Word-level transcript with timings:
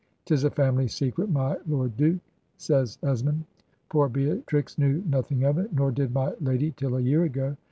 ''Tis 0.25 0.43
a 0.43 0.49
family 0.49 0.87
secret, 0.87 1.29
my 1.29 1.55
Lord 1.67 1.95
Duke,' 1.95 2.21
says 2.57 2.97
Esmond: 3.03 3.43
'poor 3.87 4.09
Beatrix 4.09 4.79
knew 4.79 5.03
noth 5.07 5.31
ing 5.31 5.43
of 5.43 5.59
it, 5.59 5.71
nor 5.73 5.91
did 5.91 6.11
my 6.11 6.33
lady 6.41 6.73
till 6.75 6.97
a 6.97 7.01
year 7.01 7.21
ago.' 7.23 7.55